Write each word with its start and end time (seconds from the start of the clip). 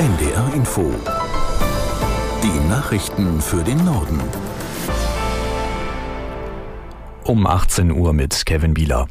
NDR 0.00 0.54
Info. 0.54 0.90
Die 2.42 2.68
Nachrichten 2.70 3.42
für 3.42 3.62
den 3.62 3.84
Norden. 3.84 4.18
Um 7.24 7.46
18 7.46 7.90
Uhr 7.90 8.14
mit 8.14 8.46
Kevin 8.46 8.72
Bieler. 8.72 9.08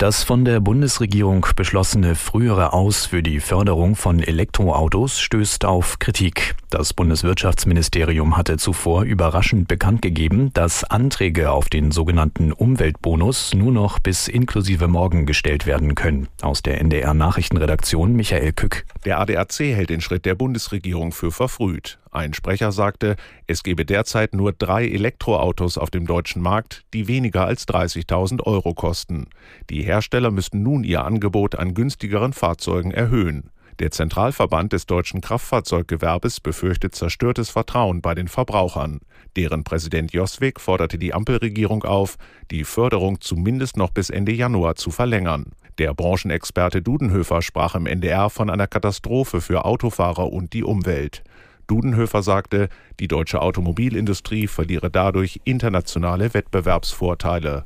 Das 0.00 0.22
von 0.22 0.46
der 0.46 0.60
Bundesregierung 0.60 1.46
beschlossene 1.54 2.14
frühere 2.14 2.72
Aus 2.72 3.04
für 3.04 3.22
die 3.22 3.38
Förderung 3.38 3.96
von 3.96 4.22
Elektroautos 4.22 5.20
stößt 5.20 5.66
auf 5.66 5.98
Kritik. 5.98 6.54
Das 6.70 6.94
Bundeswirtschaftsministerium 6.94 8.38
hatte 8.38 8.56
zuvor 8.56 9.02
überraschend 9.02 9.68
bekannt 9.68 10.00
gegeben, 10.00 10.52
dass 10.54 10.84
Anträge 10.84 11.50
auf 11.50 11.68
den 11.68 11.90
sogenannten 11.90 12.50
Umweltbonus 12.50 13.52
nur 13.52 13.72
noch 13.72 13.98
bis 13.98 14.26
inklusive 14.26 14.88
morgen 14.88 15.26
gestellt 15.26 15.66
werden 15.66 15.94
können. 15.94 16.28
Aus 16.40 16.62
der 16.62 16.80
NDR 16.80 17.12
Nachrichtenredaktion 17.12 18.14
Michael 18.14 18.54
Kück. 18.54 18.86
Der 19.04 19.20
ADAC 19.20 19.58
hält 19.58 19.90
den 19.90 20.00
Schritt 20.00 20.24
der 20.24 20.34
Bundesregierung 20.34 21.12
für 21.12 21.30
verfrüht. 21.30 21.98
Ein 22.12 22.34
Sprecher 22.34 22.72
sagte, 22.72 23.14
es 23.46 23.62
gebe 23.62 23.84
derzeit 23.84 24.34
nur 24.34 24.52
drei 24.52 24.86
Elektroautos 24.88 25.78
auf 25.78 25.90
dem 25.90 26.06
deutschen 26.06 26.42
Markt, 26.42 26.84
die 26.92 27.06
weniger 27.06 27.46
als 27.46 27.68
30.000 27.68 28.42
Euro 28.42 28.74
kosten. 28.74 29.28
Die 29.70 29.82
Hersteller 29.82 30.32
müssten 30.32 30.62
nun 30.62 30.82
ihr 30.82 31.04
Angebot 31.04 31.54
an 31.54 31.72
günstigeren 31.72 32.32
Fahrzeugen 32.32 32.90
erhöhen. 32.90 33.50
Der 33.78 33.92
Zentralverband 33.92 34.72
des 34.72 34.86
deutschen 34.86 35.20
Kraftfahrzeuggewerbes 35.20 36.40
befürchtet 36.40 36.94
zerstörtes 36.94 37.48
Vertrauen 37.48 38.02
bei 38.02 38.14
den 38.14 38.28
Verbrauchern. 38.28 39.00
Deren 39.36 39.62
Präsident 39.64 40.12
Joswig 40.12 40.60
forderte 40.60 40.98
die 40.98 41.14
Ampelregierung 41.14 41.84
auf, 41.84 42.16
die 42.50 42.64
Förderung 42.64 43.20
zumindest 43.20 43.76
noch 43.76 43.90
bis 43.90 44.10
Ende 44.10 44.32
Januar 44.32 44.74
zu 44.74 44.90
verlängern. 44.90 45.52
Der 45.78 45.94
Branchenexperte 45.94 46.82
Dudenhöfer 46.82 47.40
sprach 47.40 47.74
im 47.74 47.86
NDR 47.86 48.28
von 48.28 48.50
einer 48.50 48.66
Katastrophe 48.66 49.40
für 49.40 49.64
Autofahrer 49.64 50.30
und 50.30 50.52
die 50.52 50.64
Umwelt. 50.64 51.22
Dudenhöfer 51.70 52.22
sagte, 52.22 52.68
die 52.98 53.06
deutsche 53.06 53.40
Automobilindustrie 53.40 54.48
verliere 54.48 54.90
dadurch 54.90 55.40
internationale 55.44 56.34
Wettbewerbsvorteile. 56.34 57.64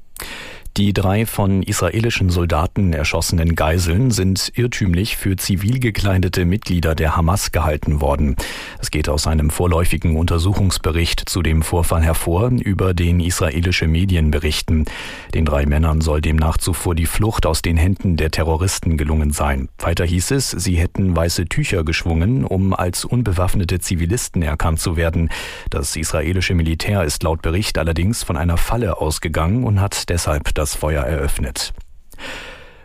Die 0.76 0.92
drei 0.92 1.24
von 1.24 1.62
israelischen 1.62 2.30
Soldaten 2.30 2.92
erschossenen 2.94 3.54
Geiseln 3.54 4.10
sind 4.10 4.50
irrtümlich 4.56 5.16
für 5.16 5.36
zivil 5.36 5.78
gekleidete 5.78 6.44
Mitglieder 6.44 6.96
der 6.96 7.16
Hamas 7.16 7.52
gehalten 7.52 8.00
worden. 8.00 8.34
Es 8.80 8.90
geht 8.90 9.08
aus 9.08 9.28
einem 9.28 9.50
vorläufigen 9.50 10.16
Untersuchungsbericht 10.16 11.28
zu 11.28 11.42
dem 11.42 11.62
Vorfall 11.62 12.02
hervor, 12.02 12.50
über 12.50 12.92
den 12.92 13.20
israelische 13.20 13.86
Medien 13.86 14.32
berichten. 14.32 14.84
Den 15.32 15.44
drei 15.44 15.64
Männern 15.64 16.00
soll 16.00 16.20
demnach 16.20 16.56
zuvor 16.56 16.96
die 16.96 17.06
Flucht 17.06 17.46
aus 17.46 17.62
den 17.62 17.76
Händen 17.76 18.16
der 18.16 18.32
Terroristen 18.32 18.96
gelungen 18.96 19.30
sein. 19.30 19.68
Weiter 19.78 20.04
hieß 20.04 20.32
es, 20.32 20.50
sie 20.50 20.74
hätten 20.74 21.14
weiße 21.14 21.46
Tücher 21.46 21.84
geschwungen, 21.84 22.44
um 22.44 22.74
als 22.74 23.04
unbewaffnete 23.04 23.78
Zivilisten 23.78 24.42
erkannt 24.42 24.80
zu 24.80 24.96
werden. 24.96 25.28
Das 25.70 25.94
israelische 25.94 26.56
Militär 26.56 27.04
ist 27.04 27.22
laut 27.22 27.42
Bericht 27.42 27.78
allerdings 27.78 28.24
von 28.24 28.36
einer 28.36 28.56
Falle 28.56 29.00
ausgegangen 29.00 29.62
und 29.62 29.80
hat 29.80 30.08
deshalb 30.08 30.52
das 30.54 30.63
das 30.64 30.74
Feuer 30.74 31.04
eröffnet. 31.04 31.74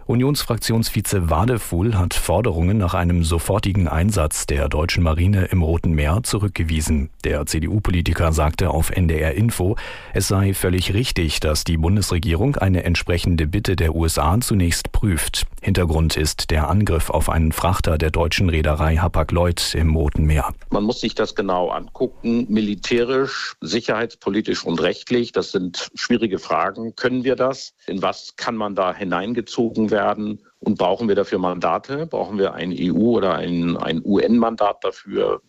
Unionsfraktionsvize 0.09 1.29
Wadefuhl 1.29 1.95
hat 1.95 2.15
Forderungen 2.15 2.79
nach 2.79 2.95
einem 2.95 3.23
sofortigen 3.23 3.87
Einsatz 3.87 4.47
der 4.47 4.67
deutschen 4.67 5.03
Marine 5.03 5.45
im 5.51 5.61
Roten 5.61 5.91
Meer 5.91 6.21
zurückgewiesen. 6.23 7.11
Der 7.23 7.45
CDU-Politiker 7.45 8.33
sagte 8.33 8.71
auf 8.71 8.89
NDR 8.89 9.35
Info, 9.35 9.75
es 10.11 10.27
sei 10.27 10.55
völlig 10.55 10.95
richtig, 10.95 11.41
dass 11.41 11.63
die 11.63 11.77
Bundesregierung 11.77 12.55
eine 12.55 12.85
entsprechende 12.85 13.45
Bitte 13.45 13.75
der 13.75 13.93
USA 13.93 14.41
zunächst 14.41 14.91
prüft. 14.91 15.45
Hintergrund 15.61 16.17
ist 16.17 16.49
der 16.49 16.69
Angriff 16.69 17.11
auf 17.11 17.29
einen 17.29 17.51
Frachter 17.51 17.99
der 17.99 18.09
deutschen 18.09 18.49
Reederei 18.49 18.95
Hapag-Lloyd 18.95 19.75
im 19.75 19.95
Roten 19.95 20.25
Meer. 20.25 20.55
Man 20.71 20.85
muss 20.85 21.01
sich 21.01 21.13
das 21.13 21.35
genau 21.35 21.69
angucken, 21.69 22.47
militärisch, 22.49 23.57
sicherheitspolitisch 23.61 24.65
und 24.65 24.81
rechtlich. 24.81 25.33
Das 25.33 25.51
sind 25.51 25.91
schwierige 25.93 26.39
Fragen. 26.39 26.95
Können 26.95 27.23
wir 27.25 27.35
das? 27.35 27.75
In 27.85 28.01
was 28.01 28.35
kann 28.37 28.55
man 28.55 28.73
da 28.73 28.91
hineingezogen 28.91 29.91
werden? 29.91 29.98
Werden. 29.99 30.39
Und 30.59 30.77
brauchen 30.77 31.07
wir 31.07 31.15
dafür 31.15 31.39
Mandate? 31.39 32.05
Brauchen 32.05 32.37
wir 32.37 32.53
ein 32.53 32.73
EU- 32.73 33.17
oder 33.17 33.35
ein, 33.35 33.77
ein 33.77 34.01
UN-Mandat 34.03 34.83
dafür? 34.83 35.41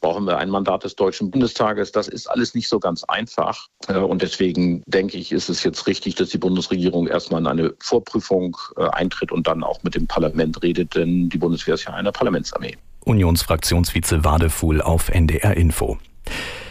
Brauchen 0.00 0.24
wir 0.26 0.38
ein 0.38 0.48
Mandat 0.48 0.84
des 0.84 0.96
Deutschen 0.96 1.30
Bundestages? 1.30 1.92
Das 1.92 2.08
ist 2.08 2.26
alles 2.26 2.54
nicht 2.54 2.68
so 2.68 2.80
ganz 2.80 3.04
einfach. 3.04 3.68
Äh, 3.88 3.98
und 3.98 4.22
deswegen 4.22 4.82
denke 4.86 5.18
ich, 5.18 5.30
ist 5.32 5.50
es 5.50 5.62
jetzt 5.62 5.86
richtig, 5.86 6.14
dass 6.14 6.30
die 6.30 6.38
Bundesregierung 6.38 7.06
erstmal 7.06 7.42
in 7.42 7.46
eine 7.46 7.74
Vorprüfung 7.80 8.56
äh, 8.76 8.88
eintritt 8.88 9.30
und 9.30 9.46
dann 9.46 9.62
auch 9.62 9.82
mit 9.82 9.94
dem 9.94 10.06
Parlament 10.06 10.62
redet, 10.62 10.94
denn 10.94 11.28
die 11.28 11.38
Bundeswehr 11.38 11.74
ist 11.74 11.84
ja 11.84 11.92
eine 11.92 12.12
Parlamentsarmee. 12.12 12.76
Unionsfraktionsvize 13.04 14.24
Wadefuhl 14.24 14.80
auf 14.80 15.10
NDR 15.10 15.56
Info. 15.56 15.98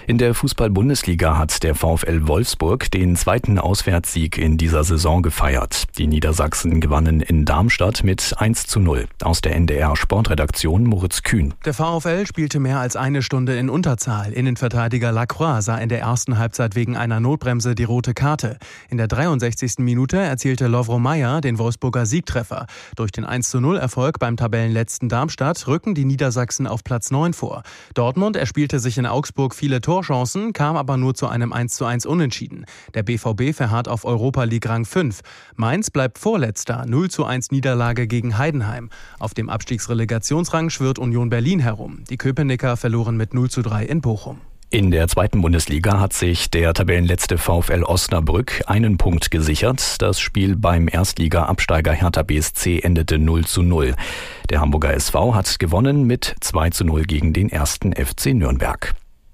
In 0.10 0.18
der 0.18 0.34
Fußball-Bundesliga 0.34 1.38
hat 1.38 1.62
der 1.62 1.76
VfL 1.76 2.28
Wolfsburg 2.28 2.90
den 2.90 3.16
zweiten 3.16 3.60
Auswärtssieg 3.60 4.40
in 4.40 4.58
dieser 4.58 4.84
Saison 4.84 5.22
gefeiert. 5.22 5.84
Die 6.00 6.08
Niedersachsen 6.08 6.82
gewannen 6.82 7.22
in 7.22 7.46
Darmstadt 7.46 8.04
mit 8.04 8.34
1 8.36 8.66
zu 8.66 8.80
0. 8.80 9.06
Aus 9.22 9.42
der 9.42 9.56
NDR 9.56 9.96
Sportredaktion 9.96 10.86
Moritz 10.86 11.22
Kühn. 11.22 11.54
Der 11.64 11.76
VfL 11.76 12.26
spielte 12.26 12.60
mehr 12.60 12.80
als 12.80 12.96
eine 12.96 13.22
Stunde 13.22 13.56
in 13.56 13.70
Unterzahl. 13.70 14.34
Innenverteidiger 14.34 15.12
Lacroix 15.12 15.64
sah 15.64 15.78
in 15.78 15.90
der 15.90 16.00
ersten 16.00 16.40
Halbzeit 16.40 16.74
wegen 16.74 16.98
einer 16.98 17.20
Notbremse 17.20 17.76
die 17.76 17.84
rote 17.84 18.16
Karte. 18.16 18.58
In 18.90 18.98
der 18.98 19.08
63. 19.08 19.74
Minute 19.78 20.18
erzielte 20.18 20.66
Lovro 20.66 20.98
Meyer 20.98 21.40
den 21.40 21.60
Wolfsburger 21.60 22.08
Siegtreffer. 22.08 22.66
Durch 22.96 23.12
den 23.12 23.26
1 23.26 23.52
zu 23.52 23.60
0 23.60 23.78
Erfolg 23.78 24.18
beim 24.18 24.38
Tabellenletzten 24.38 25.08
Darmstadt 25.08 25.68
rücken 25.68 25.94
die 25.94 26.06
Niedersachsen 26.06 26.66
auf 26.66 26.84
Platz 26.84 27.12
9 27.12 27.34
vor. 27.34 27.62
Dortmund 27.94 28.38
erspielte 28.38 28.80
sich 28.80 28.98
in 28.98 29.06
Augsburg 29.06 29.54
viele 29.54 29.82
Tore 29.82 29.99
Torchancen, 30.00 30.54
kam 30.54 30.78
aber 30.78 30.96
nur 30.96 31.14
zu 31.14 31.28
einem 31.28 31.52
1:1 31.52 32.08
Unentschieden. 32.08 32.66
Der 32.94 33.04
BVB 33.04 33.54
verharrt 33.54 33.90
auf 33.90 34.06
Europa 34.06 34.46
League 34.46 34.68
Rang 34.70 34.86
5. 34.86 35.20
Mainz 35.58 35.90
bleibt 35.90 36.18
Vorletzter, 36.20 36.86
0:1 36.88 37.52
Niederlage 37.52 38.08
gegen 38.08 38.38
Heidenheim. 38.38 38.90
Auf 39.20 39.34
dem 39.34 39.50
Abstiegsrelegationsrang 39.50 40.70
schwirrt 40.70 41.00
Union 41.00 41.30
Berlin 41.30 41.60
herum. 41.60 42.04
Die 42.10 42.16
Köpenicker 42.16 42.78
verloren 42.78 43.18
mit 43.18 43.34
0:3 43.34 43.84
in 43.84 44.00
Bochum. 44.00 44.40
In 44.72 44.92
der 44.92 45.08
zweiten 45.08 45.42
Bundesliga 45.42 46.00
hat 46.00 46.14
sich 46.14 46.50
der 46.50 46.74
Tabellenletzte 46.74 47.38
VfL 47.38 47.84
Osnabrück 47.84 48.62
einen 48.68 48.98
Punkt 48.98 49.32
gesichert. 49.32 50.02
Das 50.02 50.20
Spiel 50.20 50.56
beim 50.56 50.88
Erstliga-Absteiger 50.88 51.92
Hertha 51.92 52.22
BSC 52.22 52.80
endete 52.80 53.18
0 53.18 53.46
zu 53.46 53.64
0. 53.64 53.96
Der 54.50 54.62
Hamburger 54.62 54.94
SV 54.94 55.34
hat 55.36 55.60
gewonnen 55.60 56.04
mit 56.06 56.36
2 56.40 56.70
zu 56.70 56.86
0 56.86 57.04
gegen 57.04 57.34
den 57.34 57.50
ersten 57.50 57.94
FC 57.94 58.28
Nürnberg. 58.28 58.94